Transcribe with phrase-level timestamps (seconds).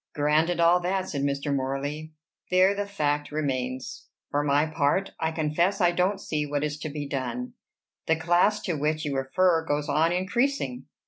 [0.15, 1.53] "Granted all that," said Mr.
[1.55, 2.11] Morley,
[2.49, 4.07] "there the fact remains.
[4.31, 7.53] For my part, I confess I don't see what is to be done.
[8.07, 10.87] The class to which you refer goes on increasing.